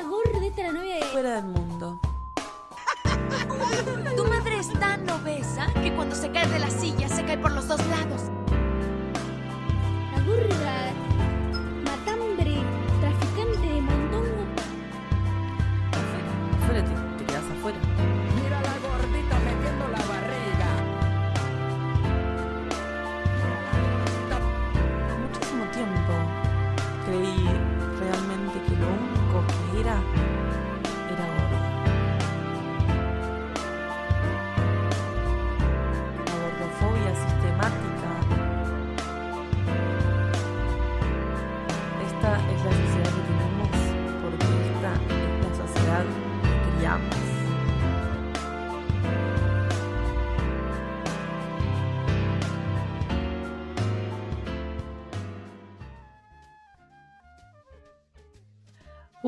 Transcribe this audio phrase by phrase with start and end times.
[0.00, 1.02] la gorda esta la novia de...
[1.02, 2.00] Fuera del mundo.
[4.16, 7.52] Tu madre es tan obesa que cuando se cae de la silla se cae por
[7.52, 8.22] los dos lados.
[10.12, 10.87] La gorda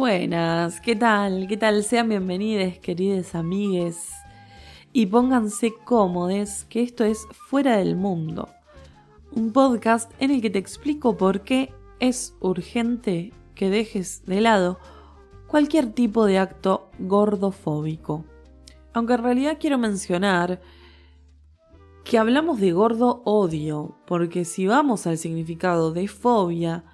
[0.00, 1.46] Buenas, ¿qué tal?
[1.46, 1.84] ¿Qué tal?
[1.84, 4.08] Sean bienvenidos, queridos amigues.
[4.94, 8.48] Y pónganse cómodos, que esto es Fuera del Mundo.
[9.30, 14.78] Un podcast en el que te explico por qué es urgente que dejes de lado
[15.46, 18.24] cualquier tipo de acto gordofóbico.
[18.94, 20.62] Aunque en realidad quiero mencionar
[22.04, 26.84] que hablamos de gordo odio, porque si vamos al significado de fobia,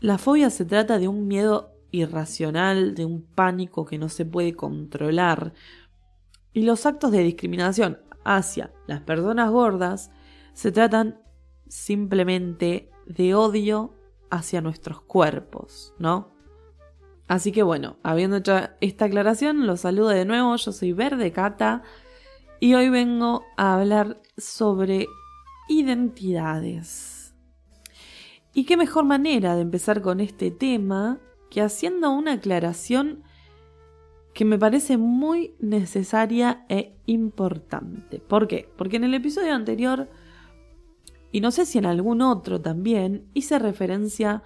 [0.00, 4.54] la fobia se trata de un miedo irracional, de un pánico que no se puede
[4.54, 5.52] controlar.
[6.52, 10.10] Y los actos de discriminación hacia las personas gordas
[10.52, 11.20] se tratan
[11.68, 13.94] simplemente de odio
[14.30, 16.34] hacia nuestros cuerpos, ¿no?
[17.28, 21.82] Así que bueno, habiendo hecho esta aclaración, los saludo de nuevo, yo soy Verde Cata
[22.60, 25.06] y hoy vengo a hablar sobre
[25.68, 27.34] identidades.
[28.54, 33.22] Y qué mejor manera de empezar con este tema que haciendo una aclaración
[34.34, 38.18] que me parece muy necesaria e importante.
[38.18, 38.68] ¿Por qué?
[38.76, 40.10] Porque en el episodio anterior,
[41.32, 44.42] y no sé si en algún otro también, hice referencia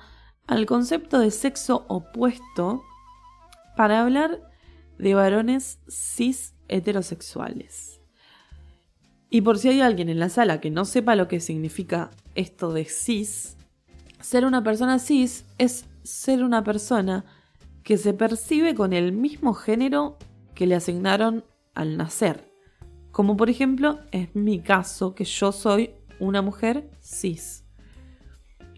[0.47, 2.82] al concepto de sexo opuesto
[3.76, 4.48] para hablar
[4.98, 8.00] de varones cis heterosexuales.
[9.28, 12.72] Y por si hay alguien en la sala que no sepa lo que significa esto
[12.72, 13.56] de cis,
[14.20, 17.25] ser una persona cis es ser una persona
[17.83, 20.19] que se percibe con el mismo género
[20.55, 21.44] que le asignaron
[21.75, 22.53] al nacer.
[23.11, 27.65] Como por ejemplo es mi caso, que yo soy una mujer cis.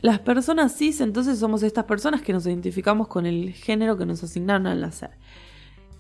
[0.01, 4.23] Las personas cis entonces somos estas personas que nos identificamos con el género que nos
[4.23, 5.11] asignaron al nacer.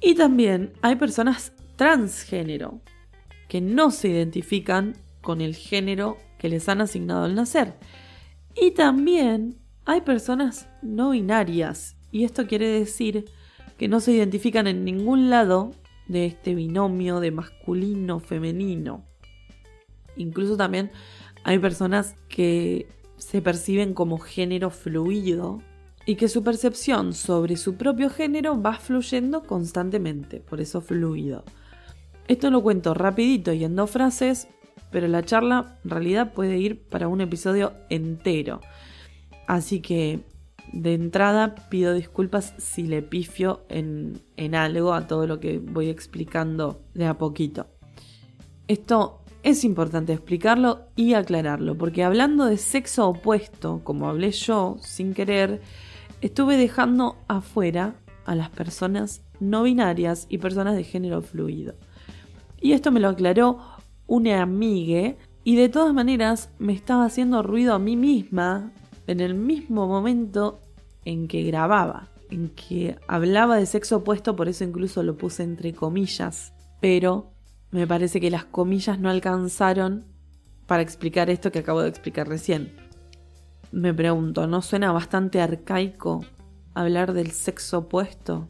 [0.00, 2.80] Y también hay personas transgénero,
[3.48, 7.74] que no se identifican con el género que les han asignado al nacer.
[8.54, 13.24] Y también hay personas no binarias, y esto quiere decir
[13.78, 15.72] que no se identifican en ningún lado
[16.08, 19.04] de este binomio de masculino-femenino.
[20.16, 20.90] Incluso también
[21.44, 25.62] hay personas que se perciben como género fluido
[26.06, 31.44] y que su percepción sobre su propio género va fluyendo constantemente, por eso fluido.
[32.28, 34.48] Esto lo cuento rapidito y en dos frases,
[34.90, 38.60] pero la charla en realidad puede ir para un episodio entero.
[39.52, 40.20] Así que
[40.72, 45.90] de entrada pido disculpas si le pifio en, en algo a todo lo que voy
[45.90, 47.66] explicando de a poquito.
[48.66, 55.12] Esto es importante explicarlo y aclararlo, porque hablando de sexo opuesto, como hablé yo sin
[55.12, 55.60] querer,
[56.22, 61.74] estuve dejando afuera a las personas no binarias y personas de género fluido.
[62.58, 63.58] Y esto me lo aclaró
[64.06, 65.14] una amiga
[65.44, 68.72] y de todas maneras me estaba haciendo ruido a mí misma
[69.06, 70.60] en el mismo momento
[71.04, 75.72] en que grababa, en que hablaba de sexo opuesto, por eso incluso lo puse entre
[75.72, 77.32] comillas, pero
[77.70, 80.04] me parece que las comillas no alcanzaron
[80.66, 82.74] para explicar esto que acabo de explicar recién.
[83.72, 86.24] Me pregunto, ¿no suena bastante arcaico
[86.74, 88.46] hablar del sexo opuesto?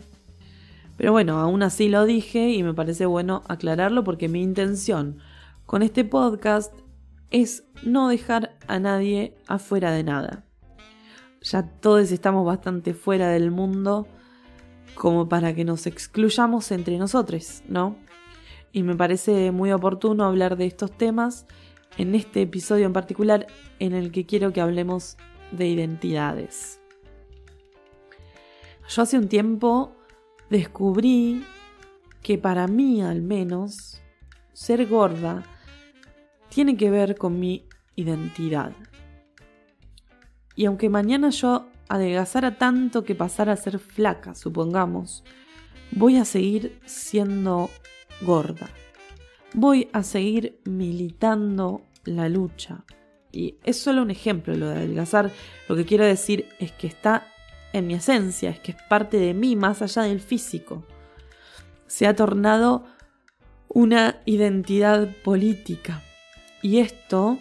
[0.97, 5.19] Pero bueno, aún así lo dije y me parece bueno aclararlo porque mi intención
[5.67, 6.73] con este podcast
[7.33, 10.45] es no dejar a nadie afuera de nada.
[11.41, 14.07] Ya todos estamos bastante fuera del mundo
[14.95, 17.97] como para que nos excluyamos entre nosotros, ¿no?
[18.71, 21.47] Y me parece muy oportuno hablar de estos temas
[21.99, 23.47] en este episodio en particular
[23.79, 25.17] en el que quiero que hablemos
[25.51, 26.81] de identidades.
[28.89, 29.97] Yo hace un tiempo
[30.51, 31.45] descubrí
[32.23, 34.01] que para mí al menos
[34.53, 35.43] ser gorda
[36.53, 37.67] tiene que ver con mi
[37.97, 38.73] identidad.
[40.55, 45.25] Y aunque mañana yo adelgazara tanto que pasara a ser flaca, supongamos,
[45.93, 47.71] voy a seguir siendo
[48.21, 48.69] gorda.
[49.55, 52.85] Voy a seguir militando la lucha.
[53.33, 55.31] Y es solo un ejemplo lo de adelgazar.
[55.71, 57.29] Lo que quiero decir es que está
[57.73, 60.85] en mi esencia, es que es parte de mí más allá del físico.
[61.87, 62.85] Se ha tornado
[63.69, 66.03] una identidad política.
[66.63, 67.39] Y esto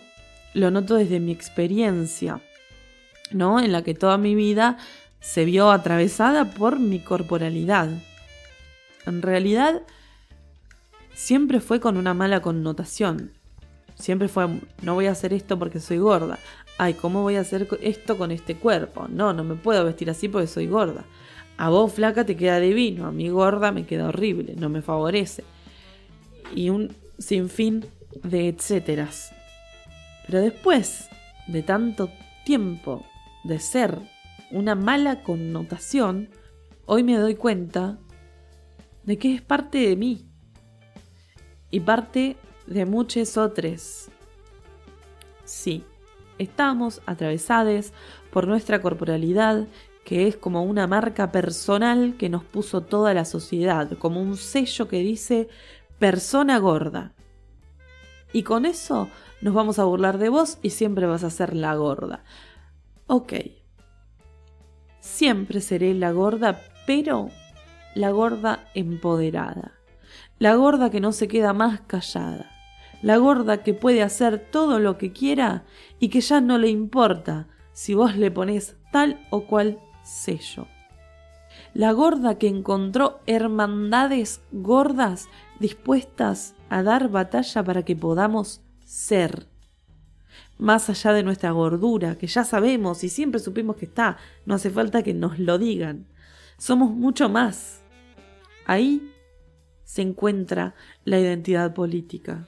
[0.53, 2.41] lo noto desde mi experiencia,
[3.31, 3.59] ¿no?
[3.59, 4.77] En la que toda mi vida
[5.19, 7.89] se vio atravesada por mi corporalidad.
[9.05, 9.83] En realidad,
[11.13, 13.31] siempre fue con una mala connotación.
[13.95, 14.47] Siempre fue,
[14.81, 16.39] no voy a hacer esto porque soy gorda.
[16.79, 19.07] Ay, ¿cómo voy a hacer esto con este cuerpo?
[19.07, 21.05] No, no me puedo vestir así porque soy gorda.
[21.57, 25.43] A vos flaca te queda divino, a mí gorda me queda horrible, no me favorece.
[26.55, 27.85] Y un sinfín
[28.23, 29.33] de etcéteras.
[30.25, 31.09] Pero después
[31.47, 32.09] de tanto
[32.45, 33.05] tiempo
[33.43, 33.99] de ser
[34.51, 36.29] una mala connotación,
[36.85, 37.97] hoy me doy cuenta
[39.03, 40.27] de que es parte de mí
[41.69, 42.37] y parte
[42.67, 44.09] de muchos otros.
[45.45, 45.83] Sí,
[46.37, 47.93] estamos atravesados
[48.31, 49.67] por nuestra corporalidad,
[50.05, 54.87] que es como una marca personal que nos puso toda la sociedad, como un sello
[54.87, 55.47] que dice
[55.99, 57.13] persona gorda.
[58.33, 59.09] Y con eso
[59.41, 62.23] nos vamos a burlar de vos y siempre vas a ser la gorda.
[63.07, 63.33] Ok.
[64.99, 67.29] Siempre seré la gorda, pero
[67.95, 69.73] la gorda empoderada.
[70.39, 72.49] La gorda que no se queda más callada.
[73.01, 75.65] La gorda que puede hacer todo lo que quiera
[75.99, 80.67] y que ya no le importa si vos le pones tal o cual sello.
[81.73, 85.29] La gorda que encontró hermandades gordas
[85.61, 89.47] dispuestas a dar batalla para que podamos ser.
[90.57, 94.69] Más allá de nuestra gordura, que ya sabemos y siempre supimos que está, no hace
[94.69, 96.07] falta que nos lo digan.
[96.57, 97.81] Somos mucho más.
[98.65, 99.11] Ahí
[99.83, 102.47] se encuentra la identidad política,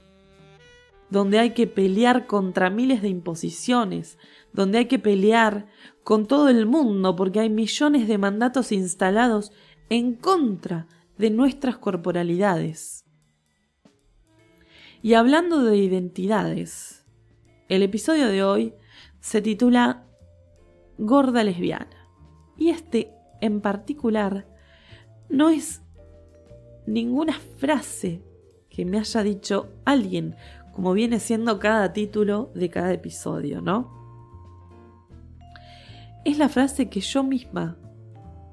[1.10, 4.18] donde hay que pelear contra miles de imposiciones,
[4.52, 5.66] donde hay que pelear
[6.02, 9.52] con todo el mundo porque hay millones de mandatos instalados
[9.88, 10.86] en contra
[11.18, 13.03] de nuestras corporalidades.
[15.04, 17.04] Y hablando de identidades,
[17.68, 18.74] el episodio de hoy
[19.20, 20.06] se titula
[20.96, 22.08] Gorda lesbiana.
[22.56, 23.12] Y este
[23.42, 24.48] en particular
[25.28, 25.82] no es
[26.86, 28.22] ninguna frase
[28.70, 30.36] que me haya dicho alguien,
[30.72, 33.92] como viene siendo cada título de cada episodio, ¿no?
[36.24, 37.76] Es la frase que yo misma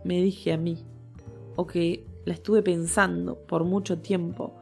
[0.03, 0.83] me dije a mí,
[1.55, 4.60] o que la estuve pensando por mucho tiempo,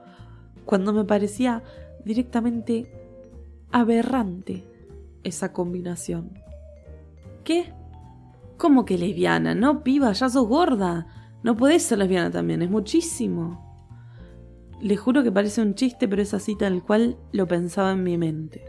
[0.69, 1.63] cuando me parecía
[2.05, 2.91] directamente
[3.71, 4.67] aberrante
[5.23, 6.37] esa combinación.
[7.43, 7.73] ¿Qué?
[8.55, 9.55] ¿Cómo que lesbiana?
[9.55, 11.07] No, piba, ya sos gorda.
[11.41, 13.89] No podés ser lesbiana también, es muchísimo.
[14.79, 18.19] Le juro que parece un chiste, pero es así tal cual lo pensaba en mi
[18.19, 18.63] mente.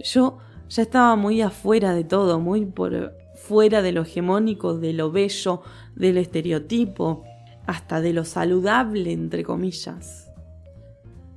[0.00, 0.38] Yo
[0.68, 5.62] ya estaba muy afuera de todo, muy por fuera de lo hegemónico, de lo bello,
[5.94, 7.22] del estereotipo,
[7.64, 10.25] hasta de lo saludable, entre comillas.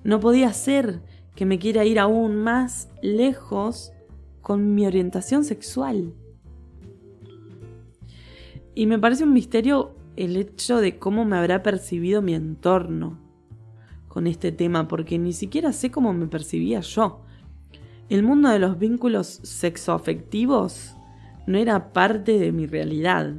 [0.04, 1.02] No podía ser
[1.36, 3.94] que me quiera ir aún más lejos
[4.42, 6.14] con mi orientación sexual.
[8.76, 13.20] Y me parece un misterio el hecho de cómo me habrá percibido mi entorno
[14.08, 17.22] con este tema, porque ni siquiera sé cómo me percibía yo.
[18.10, 20.96] El mundo de los vínculos sexoafectivos
[21.46, 23.34] no era parte de mi realidad.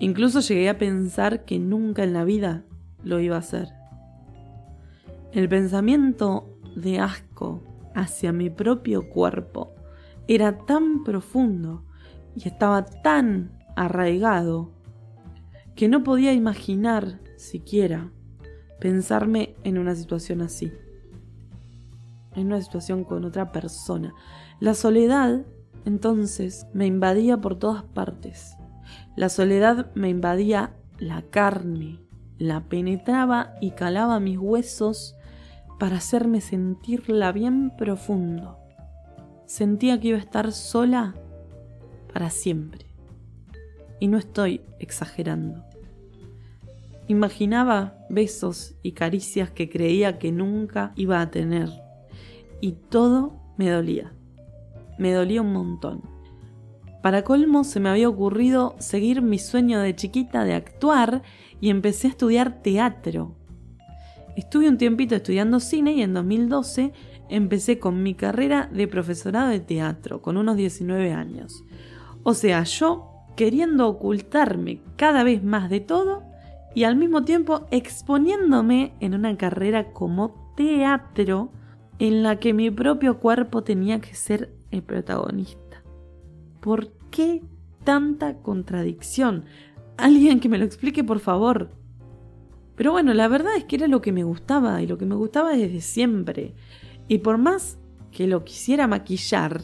[0.00, 2.64] Incluso llegué a pensar que nunca en la vida
[3.02, 3.68] lo iba a hacer.
[5.36, 7.62] El pensamiento de asco
[7.94, 9.74] hacia mi propio cuerpo
[10.28, 11.84] era tan profundo
[12.34, 14.72] y estaba tan arraigado
[15.74, 18.10] que no podía imaginar siquiera
[18.80, 20.72] pensarme en una situación así,
[22.34, 24.14] en una situación con otra persona.
[24.58, 25.44] La soledad
[25.84, 28.56] entonces me invadía por todas partes.
[29.16, 32.00] La soledad me invadía la carne,
[32.38, 35.15] la penetraba y calaba mis huesos
[35.78, 38.58] para hacerme sentirla bien profundo.
[39.46, 41.14] Sentía que iba a estar sola
[42.12, 42.86] para siempre.
[44.00, 45.64] Y no estoy exagerando.
[47.08, 51.68] Imaginaba besos y caricias que creía que nunca iba a tener.
[52.60, 54.12] Y todo me dolía.
[54.98, 56.02] Me dolía un montón.
[57.02, 61.22] Para colmo se me había ocurrido seguir mi sueño de chiquita de actuar
[61.60, 63.36] y empecé a estudiar teatro
[64.36, 66.92] Estuve un tiempito estudiando cine y en 2012
[67.30, 71.64] empecé con mi carrera de profesorado de teatro, con unos 19 años.
[72.22, 76.22] O sea, yo queriendo ocultarme cada vez más de todo
[76.74, 81.50] y al mismo tiempo exponiéndome en una carrera como teatro
[81.98, 85.82] en la que mi propio cuerpo tenía que ser el protagonista.
[86.60, 87.42] ¿Por qué
[87.84, 89.44] tanta contradicción?
[89.96, 91.70] Alguien que me lo explique, por favor.
[92.76, 95.14] Pero bueno, la verdad es que era lo que me gustaba y lo que me
[95.14, 96.54] gustaba desde siempre.
[97.08, 97.78] Y por más
[98.12, 99.62] que lo quisiera maquillar,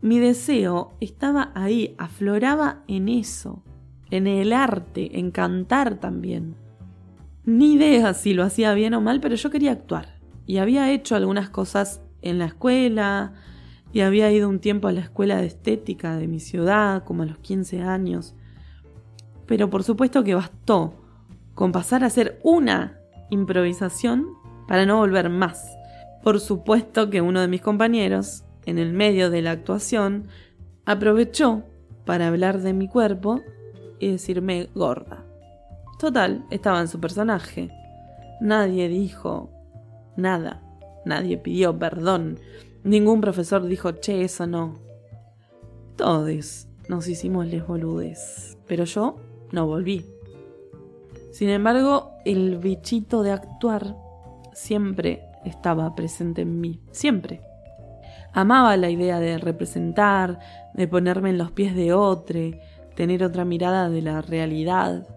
[0.00, 3.62] mi deseo estaba ahí, afloraba en eso,
[4.10, 6.56] en el arte, en cantar también.
[7.44, 10.20] Ni idea si lo hacía bien o mal, pero yo quería actuar.
[10.46, 13.34] Y había hecho algunas cosas en la escuela,
[13.94, 17.26] y había ido un tiempo a la escuela de estética de mi ciudad, como a
[17.26, 18.34] los 15 años.
[19.46, 21.03] Pero por supuesto que bastó
[21.54, 22.98] con pasar a hacer una
[23.30, 24.26] improvisación
[24.66, 25.76] para no volver más.
[26.22, 30.28] Por supuesto que uno de mis compañeros, en el medio de la actuación,
[30.86, 31.64] aprovechó
[32.04, 33.40] para hablar de mi cuerpo
[33.98, 35.24] y decirme gorda.
[35.98, 37.70] Total, estaba en su personaje.
[38.40, 39.50] Nadie dijo
[40.16, 40.62] nada.
[41.04, 42.38] Nadie pidió perdón.
[42.82, 44.74] Ningún profesor dijo, che, eso no.
[45.96, 48.58] Todos nos hicimos les boludes.
[48.66, 49.16] Pero yo
[49.52, 50.13] no volví.
[51.34, 53.96] Sin embargo, el bichito de actuar
[54.52, 57.40] siempre estaba presente en mí, siempre.
[58.32, 60.38] Amaba la idea de representar,
[60.74, 62.38] de ponerme en los pies de otro,
[62.94, 65.08] tener otra mirada de la realidad.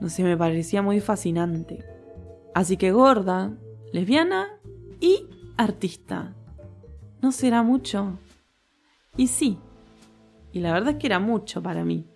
[0.00, 1.84] No sé, me parecía muy fascinante.
[2.54, 3.50] Así que gorda,
[3.92, 4.46] lesbiana
[5.00, 6.36] y artista.
[7.20, 8.16] ¿No será mucho?
[9.16, 9.58] Y sí,
[10.52, 12.06] y la verdad es que era mucho para mí.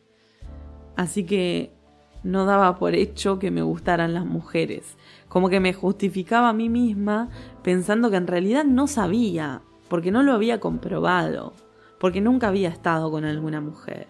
[0.94, 1.79] Así que
[2.22, 4.96] no daba por hecho que me gustaran las mujeres.
[5.28, 7.30] Como que me justificaba a mí misma
[7.62, 11.52] pensando que en realidad no sabía, porque no lo había comprobado,
[11.98, 14.08] porque nunca había estado con alguna mujer.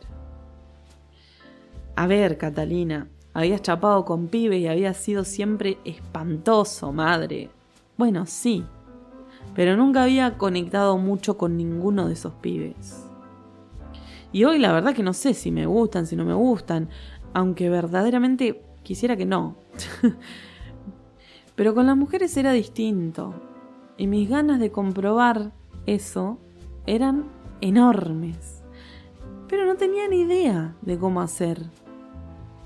[1.97, 7.51] A ver, Catalina, habías chapado con pibe y había sido siempre espantoso, madre.
[7.97, 8.65] Bueno, sí,
[9.55, 13.07] pero nunca había conectado mucho con ninguno de esos pibes.
[14.33, 16.89] Y hoy la verdad que no sé si me gustan, si no me gustan
[17.35, 19.57] aunque verdaderamente quisiera que no.
[21.55, 23.35] Pero con las mujeres era distinto,
[23.97, 25.53] y mis ganas de comprobar
[25.87, 26.39] eso
[26.87, 27.27] eran
[27.61, 28.63] enormes.
[29.49, 31.67] Pero no tenía ni idea de cómo hacer.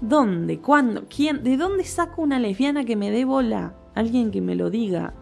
[0.00, 0.61] ¿Dónde?
[0.61, 1.06] ¿Cuándo?
[1.09, 1.42] ¿Quién?
[1.42, 3.75] ¿De dónde saco una lesbiana que me dé bola?
[3.94, 5.14] Alguien que me lo diga.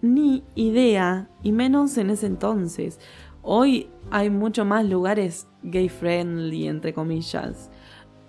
[0.00, 2.98] Ni idea, y menos en ese entonces.
[3.42, 7.70] Hoy hay mucho más lugares gay friendly, entre comillas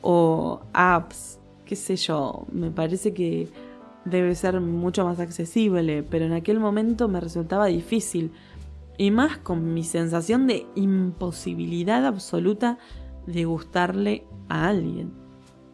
[0.07, 3.49] o apps, qué sé yo, me parece que
[4.05, 8.31] debe ser mucho más accesible, pero en aquel momento me resultaba difícil,
[8.99, 12.77] y más con mi sensación de imposibilidad absoluta
[13.25, 15.11] de gustarle a alguien.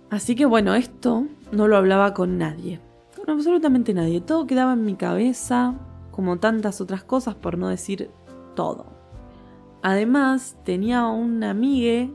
[0.09, 2.79] Así que bueno, esto no lo hablaba con nadie,
[3.17, 5.75] con absolutamente nadie, todo quedaba en mi cabeza,
[6.11, 8.09] como tantas otras cosas, por no decir
[8.55, 8.85] todo.
[9.81, 12.07] Además, tenía una amiga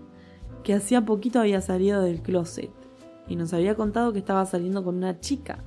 [0.67, 2.73] que hacía poquito había salido del closet
[3.29, 5.63] y nos había contado que estaba saliendo con una chica.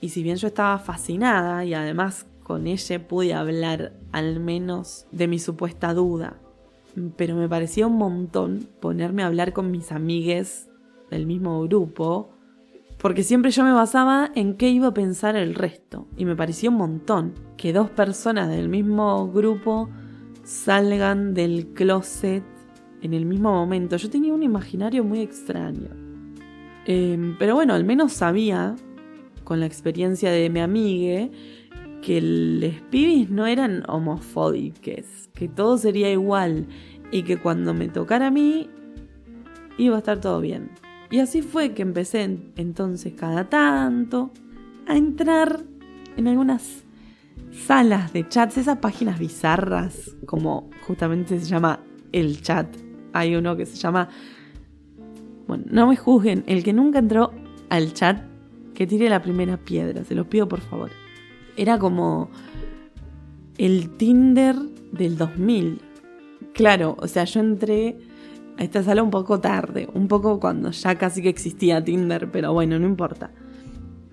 [0.00, 5.28] Y si bien yo estaba fascinada y además con ella pude hablar al menos de
[5.28, 6.40] mi supuesta duda,
[7.16, 10.68] pero me parecía un montón ponerme a hablar con mis amigues
[11.08, 12.30] del mismo grupo,
[12.98, 16.70] porque siempre yo me basaba en qué iba a pensar el resto, y me parecía
[16.70, 19.88] un montón que dos personas del mismo grupo
[20.42, 22.42] salgan del closet
[23.02, 23.96] en el mismo momento.
[23.96, 25.88] Yo tenía un imaginario muy extraño.
[26.86, 28.76] Em, pero bueno, al menos sabía,
[29.44, 31.30] con la experiencia de mi amigue,
[32.02, 36.66] que los pibis no eran homofóbicos, que todo sería igual
[37.10, 38.68] y que cuando me tocara a mí
[39.78, 40.70] iba a estar todo bien.
[41.10, 42.22] Y así fue que empecé
[42.56, 44.30] entonces cada tanto
[44.86, 45.64] a entrar
[46.16, 46.84] en algunas
[47.52, 51.80] salas de chats, esas páginas bizarras, como justamente se llama
[52.12, 52.85] el chat
[53.18, 54.08] hay uno que se llama...
[55.46, 57.32] Bueno, no me juzguen, el que nunca entró
[57.68, 58.20] al chat,
[58.74, 60.90] que tire la primera piedra, se los pido por favor.
[61.56, 62.30] Era como
[63.58, 64.56] el Tinder
[64.92, 65.80] del 2000.
[66.52, 67.96] Claro, o sea, yo entré
[68.58, 72.52] a esta sala un poco tarde, un poco cuando ya casi que existía Tinder, pero
[72.52, 73.30] bueno, no importa.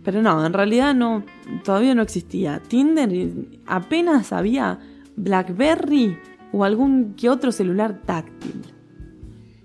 [0.04, 1.24] Pero no, en realidad no,
[1.64, 2.60] todavía no existía.
[2.60, 3.32] Tinder
[3.66, 4.80] apenas había
[5.16, 6.18] Blackberry
[6.52, 8.73] o algún que otro celular táctil.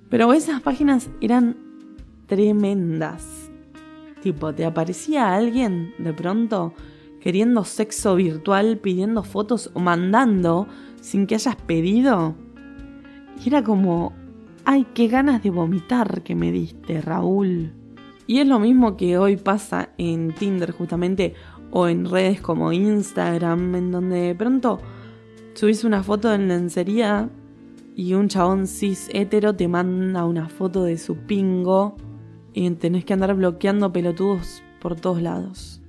[0.08, 1.56] Pero esas páginas eran
[2.26, 3.50] tremendas.
[4.22, 6.74] Tipo, te aparecía alguien de pronto
[7.20, 10.66] queriendo sexo virtual, pidiendo fotos o mandando
[11.00, 12.34] sin que hayas pedido.
[13.44, 14.12] Y era como,
[14.64, 17.72] ay, qué ganas de vomitar que me diste, Raúl.
[18.26, 21.34] Y es lo mismo que hoy pasa en Tinder justamente
[21.70, 24.80] o en redes como Instagram, en donde de pronto
[25.54, 27.30] subís una foto en lencería
[27.98, 31.96] y un chabón cis hetero te manda una foto de su pingo
[32.54, 35.82] y tenés que andar bloqueando pelotudos por todos lados.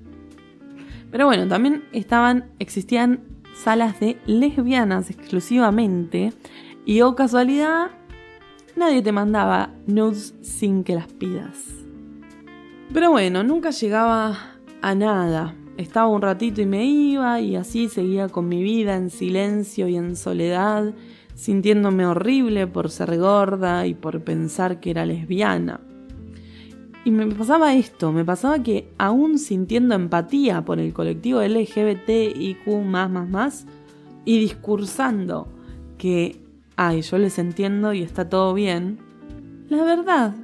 [1.12, 3.20] Pero bueno, también estaban, existían
[3.56, 6.34] salas de lesbianas exclusivamente
[6.84, 7.92] y o oh casualidad,
[8.76, 11.64] nadie te mandaba nudes sin que las pidas.
[12.92, 14.36] Pero bueno, nunca llegaba
[14.82, 15.54] a nada.
[15.78, 19.96] Estaba un ratito y me iba y así seguía con mi vida en silencio y
[19.96, 20.96] en soledad,
[21.40, 25.80] sintiéndome horrible por ser gorda y por pensar que era lesbiana.
[27.06, 32.68] Y me pasaba esto, me pasaba que aún sintiendo empatía por el colectivo LGBTIQ
[34.26, 35.48] y discursando
[35.98, 36.42] que,
[36.76, 39.00] ay, yo les entiendo y está todo bien,
[39.70, 40.36] la verdad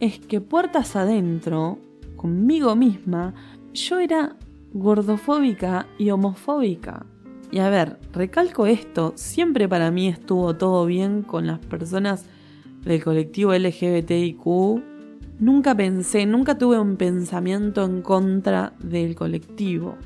[0.00, 1.78] es que puertas adentro,
[2.16, 3.32] conmigo misma,
[3.72, 4.36] yo era
[4.74, 7.06] gordofóbica y homofóbica.
[7.52, 12.24] Y a ver, recalco esto, siempre para mí estuvo todo bien con las personas
[12.84, 14.82] del colectivo LGBTIQ
[15.42, 19.96] Nunca pensé, nunca tuve un pensamiento en contra del colectivo.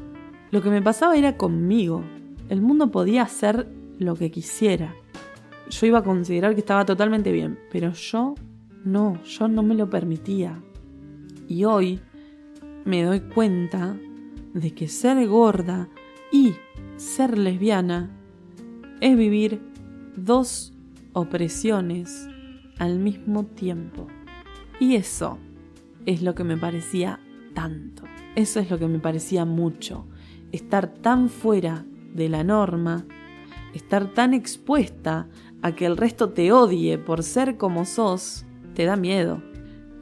[0.50, 2.02] Lo que me pasaba era conmigo.
[2.48, 4.94] El mundo podía hacer lo que quisiera.
[5.68, 8.34] Yo iba a considerar que estaba totalmente bien, pero yo
[8.82, 10.58] no, yo no me lo permitía.
[11.48, 12.00] Y hoy
[12.86, 13.94] me doy cuenta
[14.54, 15.90] de que ser gorda
[16.32, 16.54] y
[16.96, 18.10] ser lesbiana
[19.00, 19.60] es vivir
[20.16, 20.72] dos
[21.12, 22.28] opresiones
[22.78, 24.06] al mismo tiempo.
[24.80, 25.38] Y eso
[26.06, 27.20] es lo que me parecía
[27.54, 28.04] tanto.
[28.34, 30.06] Eso es lo que me parecía mucho.
[30.52, 31.84] Estar tan fuera
[32.14, 33.06] de la norma,
[33.74, 35.28] estar tan expuesta
[35.62, 39.42] a que el resto te odie por ser como sos, te da miedo.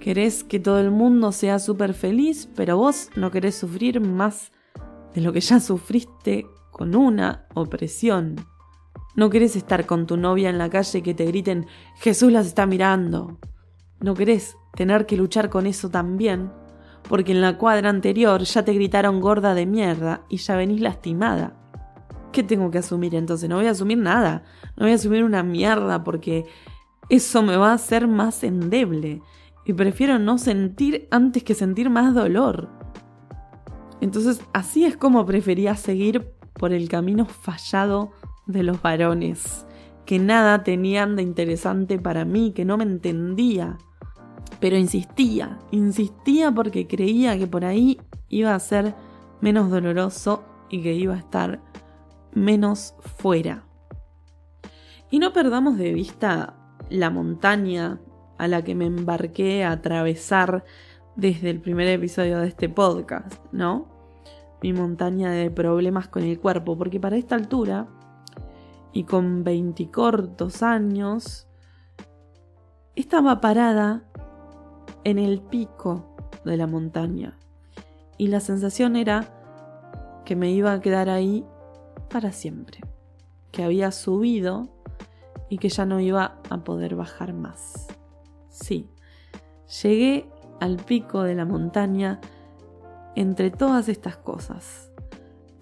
[0.00, 4.52] Querés que todo el mundo sea súper feliz, pero vos no querés sufrir más
[5.14, 8.34] de lo que ya sufriste con una opresión.
[9.14, 11.66] No querés estar con tu novia en la calle que te griten
[12.00, 13.38] Jesús las está mirando.
[14.00, 16.50] No querés tener que luchar con eso también,
[17.08, 21.54] porque en la cuadra anterior ya te gritaron gorda de mierda y ya venís lastimada.
[22.32, 23.48] ¿Qué tengo que asumir entonces?
[23.48, 24.42] No voy a asumir nada,
[24.76, 26.44] no voy a asumir una mierda porque
[27.08, 29.22] eso me va a hacer más endeble
[29.64, 32.68] y prefiero no sentir antes que sentir más dolor.
[34.00, 36.34] Entonces así es como prefería seguir
[36.64, 38.12] por el camino fallado
[38.46, 39.66] de los varones,
[40.06, 43.76] que nada tenían de interesante para mí, que no me entendía.
[44.60, 48.00] Pero insistía, insistía porque creía que por ahí
[48.30, 48.94] iba a ser
[49.42, 51.60] menos doloroso y que iba a estar
[52.32, 53.66] menos fuera.
[55.10, 56.56] Y no perdamos de vista
[56.88, 58.00] la montaña
[58.38, 60.64] a la que me embarqué a atravesar
[61.14, 63.93] desde el primer episodio de este podcast, ¿no?
[64.64, 67.86] Mi montaña de problemas con el cuerpo, porque para esta altura
[68.94, 71.46] y con veinticortos años,
[72.96, 74.04] estaba parada
[75.04, 77.36] en el pico de la montaña
[78.16, 81.44] y la sensación era que me iba a quedar ahí
[82.08, 82.80] para siempre,
[83.52, 84.70] que había subido
[85.50, 87.86] y que ya no iba a poder bajar más.
[88.48, 88.88] Sí,
[89.82, 90.26] llegué
[90.58, 92.18] al pico de la montaña
[93.16, 94.90] entre todas estas cosas.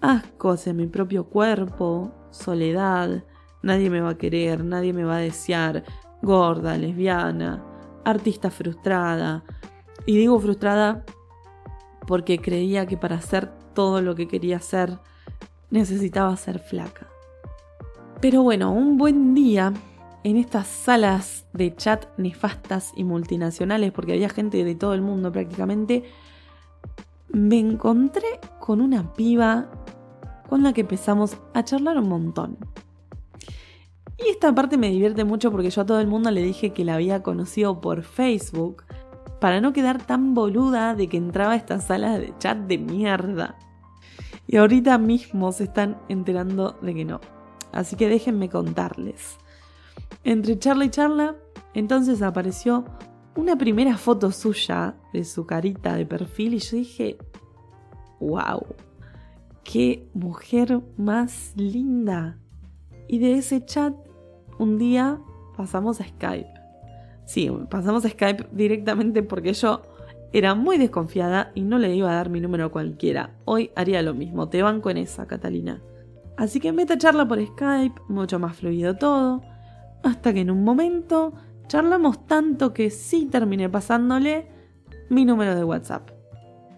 [0.01, 3.23] Asco hacia mi propio cuerpo, soledad,
[3.61, 5.83] nadie me va a querer, nadie me va a desear,
[6.21, 7.63] gorda, lesbiana,
[8.03, 9.43] artista frustrada.
[10.05, 11.05] Y digo frustrada
[12.07, 14.99] porque creía que para hacer todo lo que quería hacer
[15.69, 17.07] necesitaba ser flaca.
[18.21, 19.73] Pero bueno, un buen día
[20.23, 25.31] en estas salas de chat nefastas y multinacionales, porque había gente de todo el mundo
[25.31, 26.03] prácticamente,
[27.33, 29.69] me encontré con una piba
[30.47, 32.57] con la que empezamos a charlar un montón.
[34.19, 36.85] Y esta parte me divierte mucho porque yo a todo el mundo le dije que
[36.85, 38.83] la había conocido por Facebook
[39.41, 43.55] para no quedar tan boluda de que entraba a esta sala de chat de mierda.
[44.47, 47.19] Y ahorita mismo se están enterando de que no.
[47.71, 49.37] Así que déjenme contarles.
[50.23, 51.35] Entre charla y charla,
[51.73, 52.85] entonces apareció
[53.35, 57.17] una primera foto suya de su carita de perfil y yo dije,
[58.19, 58.65] wow,
[59.63, 62.37] qué mujer más linda.
[63.07, 63.93] Y de ese chat,
[64.59, 65.19] un día
[65.57, 66.53] pasamos a Skype.
[67.25, 69.81] Sí, pasamos a Skype directamente porque yo
[70.31, 73.35] era muy desconfiada y no le iba a dar mi número a cualquiera.
[73.45, 75.81] Hoy haría lo mismo, te banco en esa, Catalina.
[76.37, 79.41] Así que meta charla por Skype, mucho más fluido todo,
[80.03, 81.33] hasta que en un momento
[81.73, 84.45] charlamos tanto que sí terminé pasándole
[85.09, 86.11] mi número de WhatsApp.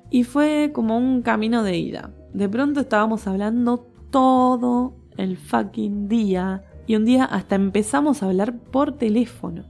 [0.09, 2.11] Y fue como un camino de ida.
[2.33, 8.57] De pronto estábamos hablando todo el fucking día y un día hasta empezamos a hablar
[8.57, 9.65] por teléfono.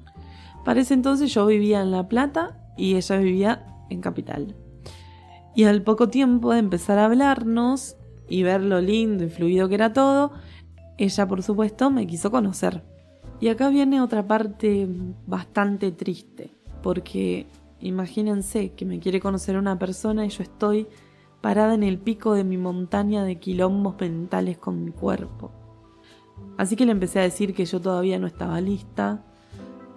[0.64, 4.56] Para ese entonces yo vivía en La Plata y ella vivía en Capital.
[5.56, 7.98] Y al poco tiempo de empezar a hablarnos
[8.30, 10.34] y ver lo lindo y fluido que era todo,
[11.00, 12.95] ella por supuesto me quiso conocer.
[13.39, 14.88] Y acá viene otra parte
[15.28, 17.48] bastante triste, porque
[17.82, 20.88] imagínense que me quiere conocer una persona y yo estoy
[21.41, 25.52] parada en el pico de mi montaña de quilombos mentales con mi cuerpo.
[26.58, 29.24] Así que le empecé a decir que yo todavía no estaba lista,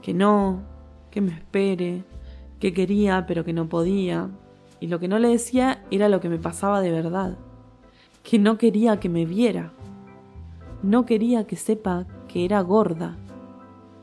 [0.03, 0.63] que no,
[1.11, 2.05] que me espere,
[2.59, 4.29] que quería pero que no podía.
[4.81, 7.39] Y lo que no le decía era lo que me pasaba de verdad,
[8.23, 9.73] que no quería que me viera,
[10.83, 13.17] no quería que sepa que era gorda.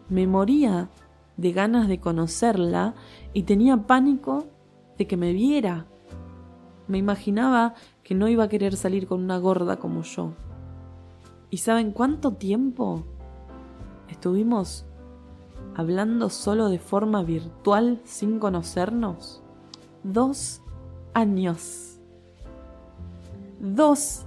[0.09, 0.89] Me moría
[1.37, 2.93] de ganas de conocerla
[3.33, 4.45] y tenía pánico
[4.97, 5.87] de que me viera.
[6.87, 10.33] Me imaginaba que no iba a querer salir con una gorda como yo.
[11.49, 13.03] ¿Y saben cuánto tiempo
[14.09, 14.85] estuvimos
[15.75, 19.41] hablando solo de forma virtual sin conocernos?
[20.03, 20.61] Dos
[21.13, 21.99] años.
[23.59, 24.25] Dos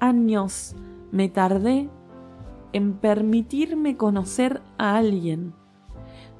[0.00, 0.74] años
[1.12, 1.88] me tardé
[2.72, 5.54] en permitirme conocer a alguien.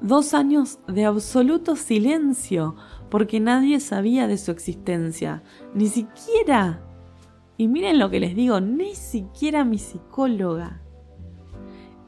[0.01, 2.75] Dos años de absoluto silencio,
[3.09, 6.81] porque nadie sabía de su existencia, ni siquiera,
[7.57, 10.81] y miren lo que les digo, ni siquiera mi psicóloga.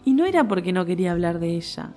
[0.06, 1.94] Y no era porque no quería hablar de ella,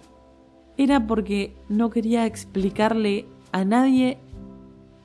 [0.77, 4.19] era porque no quería explicarle a nadie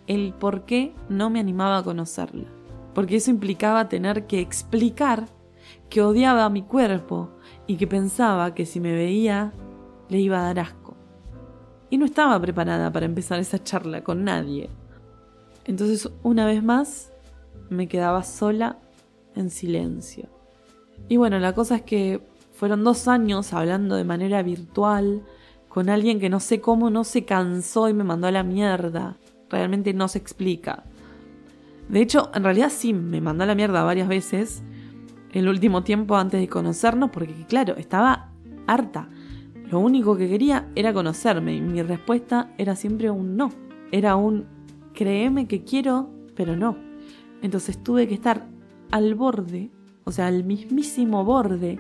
[0.08, 2.48] el por qué no me animaba a conocerla,
[2.96, 5.28] porque eso implicaba tener que explicar
[5.90, 7.30] que odiaba mi cuerpo
[7.68, 9.54] y que pensaba que si me veía
[10.10, 10.96] le iba a dar asco.
[11.90, 14.70] Y no estaba preparada para empezar esa charla con nadie.
[15.66, 17.12] Entonces, una vez más,
[17.70, 18.80] me quedaba sola
[19.36, 20.30] en silencio.
[21.08, 22.22] Y bueno, la cosa es que
[22.54, 25.24] fueron dos años hablando de manera virtual
[25.70, 29.18] con alguien que no sé cómo no se cansó y me mandó a la mierda.
[29.50, 30.84] Realmente no se explica.
[31.88, 34.62] De hecho, en realidad sí me mandó a la mierda varias veces
[35.32, 38.32] el último tiempo antes de conocernos porque claro, estaba
[38.68, 39.10] harta.
[39.70, 43.52] Lo único que quería era conocerme y mi respuesta era siempre un no.
[43.92, 44.46] Era un
[44.94, 46.78] créeme que quiero, pero no.
[47.42, 48.48] Entonces tuve que estar
[48.92, 49.72] al borde,
[50.04, 51.78] o sea, al mismísimo borde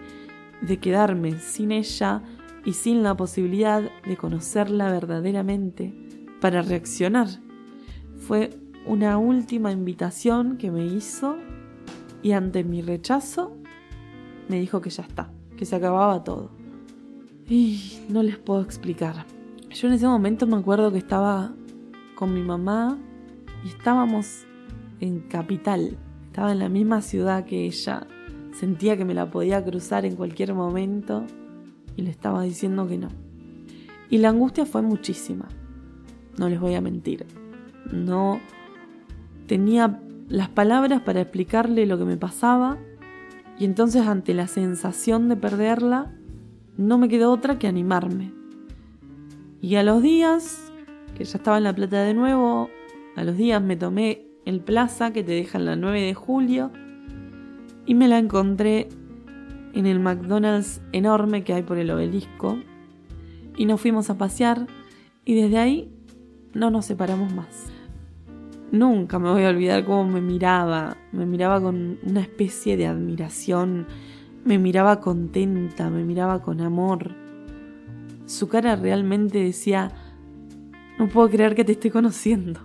[0.62, 2.21] de quedarme sin ella
[2.65, 5.93] y sin la posibilidad de conocerla verdaderamente
[6.39, 7.27] para reaccionar.
[8.17, 8.51] Fue
[8.85, 11.38] una última invitación que me hizo
[12.21, 13.55] y ante mi rechazo
[14.47, 16.51] me dijo que ya está, que se acababa todo.
[17.47, 19.25] Y no les puedo explicar.
[19.69, 21.53] Yo en ese momento me acuerdo que estaba
[22.15, 22.97] con mi mamá
[23.63, 24.45] y estábamos
[24.99, 25.97] en Capital.
[26.27, 28.08] Estaba en la misma ciudad que ella.
[28.53, 31.25] Sentía que me la podía cruzar en cualquier momento
[31.95, 33.10] y le estaba diciendo que no.
[34.10, 35.47] Y la angustia fue muchísima.
[36.38, 37.25] No les voy a mentir.
[37.91, 38.39] No
[39.47, 42.77] tenía las palabras para explicarle lo que me pasaba
[43.57, 46.15] y entonces ante la sensación de perderla
[46.77, 48.31] no me quedó otra que animarme.
[49.61, 50.71] Y a los días,
[51.17, 52.69] que ya estaba en La Plata de nuevo,
[53.17, 56.71] a los días me tomé el plaza que te dejan la 9 de julio
[57.85, 58.87] y me la encontré
[59.73, 62.59] en el McDonald's enorme que hay por el obelisco
[63.57, 64.67] y nos fuimos a pasear
[65.25, 65.91] y desde ahí
[66.53, 67.78] no nos separamos más.
[68.71, 70.95] Nunca me voy a olvidar cómo me miraba.
[71.12, 73.88] Me miraba con una especie de admiración.
[74.45, 77.15] Me miraba contenta, me miraba con amor.
[78.25, 79.91] Su cara realmente decía,
[80.99, 82.60] no puedo creer que te esté conociendo.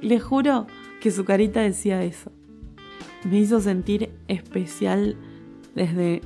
[0.00, 0.66] Le juro
[1.00, 2.30] que su carita decía eso.
[3.28, 5.16] Me hizo sentir especial
[5.74, 6.22] desde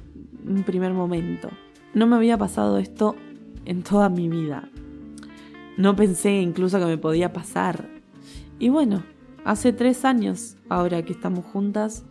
[0.46, 1.48] un primer momento.
[1.94, 3.16] No me había pasado esto
[3.64, 4.68] en toda mi vida.
[5.78, 7.95] No pensé incluso que me podía pasar.
[8.58, 9.02] Y bueno,
[9.44, 12.04] hace tres años ahora que estamos juntas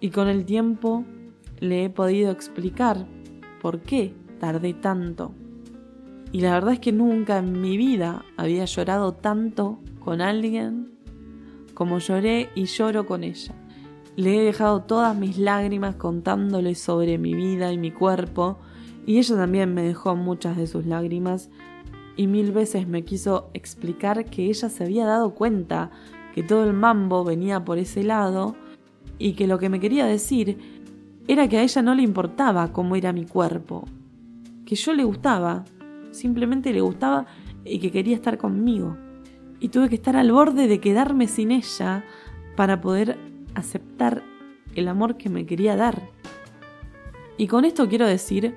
[0.00, 1.04] y con el tiempo
[1.58, 3.06] le he podido explicar
[3.60, 5.32] por qué tardé tanto.
[6.32, 10.92] Y la verdad es que nunca en mi vida había llorado tanto con alguien
[11.74, 13.54] como lloré y lloro con ella.
[14.16, 18.58] Le he dejado todas mis lágrimas contándole sobre mi vida y mi cuerpo,
[19.04, 21.50] y ella también me dejó muchas de sus lágrimas
[22.16, 25.90] y mil veces me quiso explicar que ella se había dado cuenta
[26.34, 28.56] que todo el mambo venía por ese lado
[29.18, 30.58] y que lo que me quería decir
[31.28, 33.84] era que a ella no le importaba cómo era mi cuerpo,
[34.64, 35.64] que yo le gustaba,
[36.10, 37.26] simplemente le gustaba
[37.64, 38.96] y que quería estar conmigo.
[39.58, 42.04] y tuve que estar al borde de quedarme sin ella
[42.56, 43.16] para poder
[43.54, 44.22] aceptar
[44.74, 46.02] el amor que me quería dar.
[47.38, 48.54] Y con esto quiero decir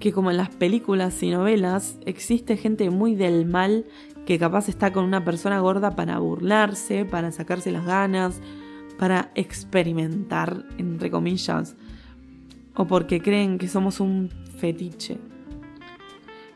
[0.00, 3.84] que como en las películas y novelas existe gente muy del mal
[4.26, 8.40] que capaz está con una persona gorda para burlarse, para sacarse las ganas,
[8.98, 11.76] para experimentar, entre comillas,
[12.74, 15.18] o porque creen que somos un fetiche.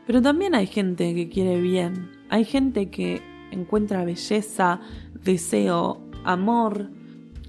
[0.07, 4.79] Pero también hay gente que quiere bien, hay gente que encuentra belleza,
[5.23, 6.89] deseo, amor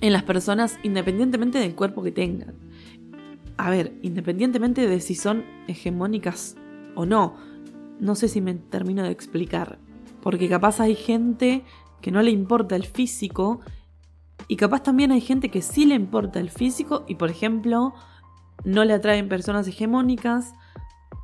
[0.00, 2.54] en las personas independientemente del cuerpo que tengan.
[3.56, 6.56] A ver, independientemente de si son hegemónicas
[6.94, 7.36] o no,
[8.00, 9.78] no sé si me termino de explicar.
[10.22, 11.64] Porque capaz hay gente
[12.00, 13.60] que no le importa el físico
[14.48, 17.94] y capaz también hay gente que sí le importa el físico y por ejemplo
[18.64, 20.54] no le atraen personas hegemónicas,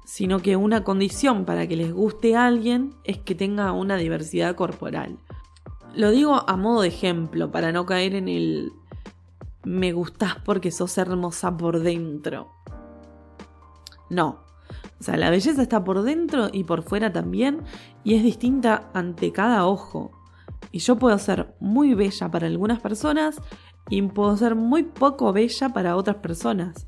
[0.05, 4.55] sino que una condición para que les guste a alguien es que tenga una diversidad
[4.55, 5.18] corporal.
[5.95, 8.73] Lo digo a modo de ejemplo, para no caer en el
[9.64, 12.51] me gustás porque sos hermosa por dentro.
[14.11, 14.40] No.
[15.01, 17.62] O sea, la belleza está por dentro y por fuera también
[18.05, 20.12] y es distinta ante cada ojo.
[20.70, 23.40] Y yo puedo ser muy bella para algunas personas
[23.90, 26.87] y puedo ser muy poco bella para otras personas.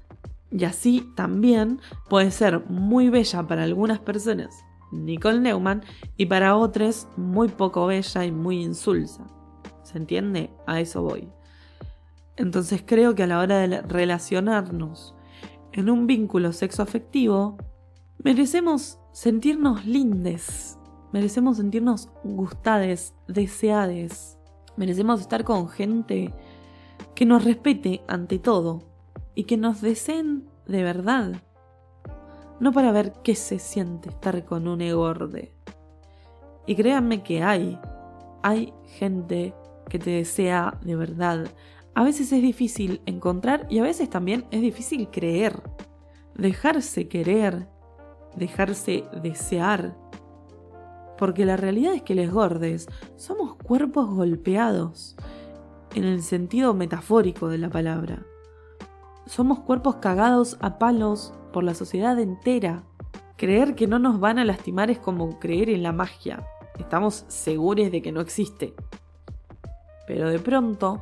[0.51, 5.83] Y así también puede ser muy bella para algunas personas Nicole Neumann
[6.17, 9.27] y para otras muy poco bella y muy insulsa.
[9.83, 10.51] ¿Se entiende?
[10.67, 11.29] A eso voy.
[12.37, 15.15] Entonces creo que a la hora de relacionarnos
[15.73, 17.57] en un vínculo sexoafectivo,
[18.19, 20.79] merecemos sentirnos lindes,
[21.13, 24.39] merecemos sentirnos gustades, deseades,
[24.77, 26.33] merecemos estar con gente
[27.15, 28.83] que nos respete ante todo
[29.35, 31.43] y que nos deseen de verdad
[32.61, 35.53] no para ver qué se siente estar con un egorde.
[36.67, 37.79] Y créanme que hay,
[38.43, 39.55] hay gente
[39.89, 41.47] que te desea de verdad.
[41.95, 45.63] A veces es difícil encontrar y a veces también es difícil creer.
[46.35, 47.69] Dejarse querer,
[48.37, 49.97] dejarse desear.
[51.17, 55.17] Porque la realidad es que les gordes somos cuerpos golpeados,
[55.95, 58.27] en el sentido metafórico de la palabra.
[59.27, 62.83] Somos cuerpos cagados a palos por la sociedad entera.
[63.37, 66.45] Creer que no nos van a lastimar es como creer en la magia.
[66.79, 68.75] Estamos seguros de que no existe.
[70.09, 71.01] Pero de pronto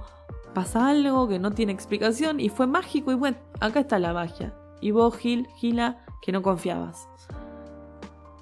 [0.54, 4.54] pasa algo que no tiene explicación y fue mágico y bueno, acá está la magia.
[4.80, 7.08] Y vos, Gil, Gila, que no confiabas.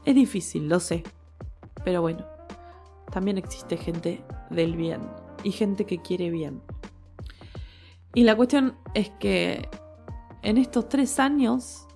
[0.05, 1.05] Es difícil, lo sé.
[1.85, 2.25] Pero bueno,
[3.11, 5.01] también existe gente del bien
[5.43, 6.63] y gente que quiere bien.
[8.15, 9.69] Y la cuestión es que
[10.43, 11.87] en estos tres años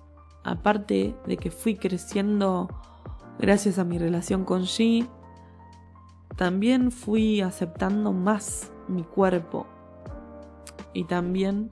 [0.45, 2.69] aparte de que fui creciendo
[3.39, 5.09] gracias a mi relación con G,
[6.37, 9.65] también fui aceptando más mi cuerpo
[10.95, 11.71] y también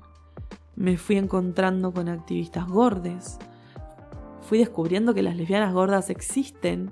[0.75, 3.39] me fui encontrando con activistas gordes.
[4.41, 6.91] Fui descubriendo que las lesbianas gordas existen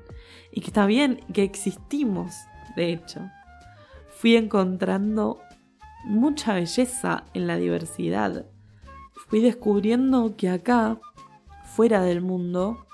[0.52, 2.34] y que está bien que existimos,
[2.76, 3.20] de hecho.
[4.10, 5.40] Fui encontrando
[6.06, 8.46] mucha belleza en la diversidad.
[9.28, 11.00] Fui descubriendo que acá
[11.66, 12.86] fuera del mundo,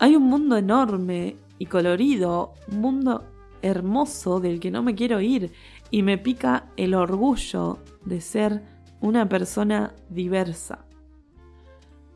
[0.00, 3.24] hay un mundo enorme y colorido, un mundo
[3.60, 5.52] hermoso del que no me quiero ir
[5.92, 8.62] y me pica el orgullo de ser
[9.00, 10.86] una persona diversa.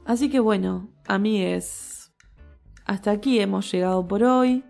[0.07, 2.11] Así que bueno, amigues,
[2.87, 4.65] hasta aquí hemos llegado por hoy.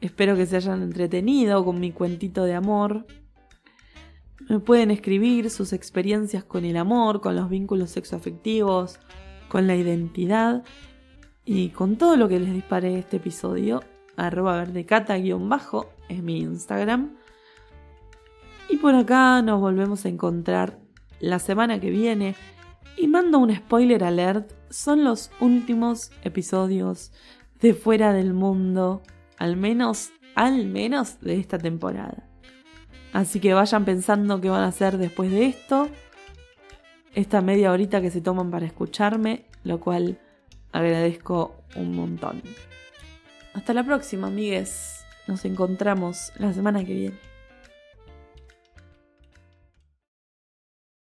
[0.00, 3.06] Espero que se hayan entretenido con mi cuentito de amor.
[4.48, 8.98] Me pueden escribir sus experiencias con el amor, con los vínculos sexoafectivos,
[9.48, 10.64] con la identidad
[11.44, 13.84] y con todo lo que les disparé este episodio.
[14.16, 17.19] Arroba verdecata-bajo es mi Instagram.
[18.70, 20.78] Y por acá nos volvemos a encontrar
[21.18, 22.36] la semana que viene.
[22.96, 27.12] Y mando un spoiler alert, son los últimos episodios
[27.60, 29.02] de Fuera del Mundo,
[29.38, 32.28] al menos, al menos de esta temporada.
[33.12, 35.88] Así que vayan pensando qué van a hacer después de esto
[37.14, 40.20] esta media horita que se toman para escucharme, lo cual
[40.70, 42.42] agradezco un montón.
[43.52, 45.04] Hasta la próxima, amigues.
[45.26, 47.29] Nos encontramos la semana que viene.